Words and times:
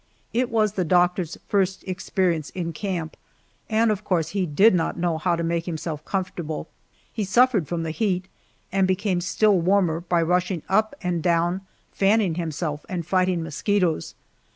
It 0.33 0.49
was 0.49 0.71
the 0.71 0.83
doctor's 0.83 1.37
first 1.47 1.83
experience 1.83 2.49
in 2.49 2.73
camp, 2.73 3.15
and 3.69 3.91
of 3.91 4.03
course 4.03 4.29
he 4.29 4.47
did 4.47 4.73
not 4.73 4.97
know 4.97 5.19
how 5.19 5.35
to 5.35 5.43
make 5.43 5.67
himself 5.67 6.03
comfortable. 6.05 6.67
He 7.13 7.23
suffered 7.23 7.67
from 7.67 7.83
the 7.83 7.91
heat, 7.91 8.25
and 8.71 8.87
became 8.87 9.21
still 9.21 9.59
warmer 9.59 9.99
by 9.99 10.23
rushing 10.23 10.63
up 10.67 10.95
and 11.03 11.21
down 11.21 11.61
fanning 11.91 12.33
himself 12.33 12.83
and 12.89 13.05
fighting 13.05 13.43
mosquitoes. 13.43 14.15